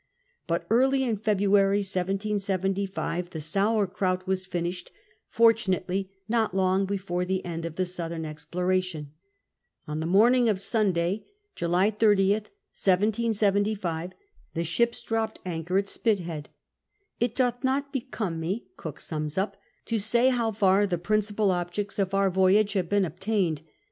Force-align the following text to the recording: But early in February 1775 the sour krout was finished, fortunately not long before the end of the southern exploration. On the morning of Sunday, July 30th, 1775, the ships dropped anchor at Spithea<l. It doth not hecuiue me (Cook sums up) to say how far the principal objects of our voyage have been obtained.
But 0.47 0.65
early 0.71 1.03
in 1.03 1.15
February 1.17 1.81
1775 1.83 3.29
the 3.29 3.39
sour 3.39 3.85
krout 3.85 4.25
was 4.25 4.47
finished, 4.47 4.91
fortunately 5.29 6.09
not 6.27 6.55
long 6.55 6.87
before 6.87 7.23
the 7.23 7.45
end 7.45 7.65
of 7.65 7.75
the 7.75 7.85
southern 7.85 8.25
exploration. 8.25 9.11
On 9.87 9.99
the 9.99 10.07
morning 10.07 10.49
of 10.49 10.59
Sunday, 10.59 11.25
July 11.53 11.91
30th, 11.91 12.49
1775, 12.73 14.13
the 14.55 14.63
ships 14.63 15.03
dropped 15.03 15.39
anchor 15.45 15.77
at 15.77 15.85
Spithea<l. 15.85 16.45
It 17.19 17.35
doth 17.35 17.63
not 17.63 17.93
hecuiue 17.93 18.35
me 18.39 18.65
(Cook 18.77 18.99
sums 18.99 19.37
up) 19.37 19.55
to 19.85 19.99
say 19.99 20.29
how 20.29 20.51
far 20.51 20.87
the 20.87 20.97
principal 20.97 21.51
objects 21.51 21.99
of 21.99 22.15
our 22.15 22.31
voyage 22.31 22.73
have 22.73 22.89
been 22.89 23.05
obtained. 23.05 23.61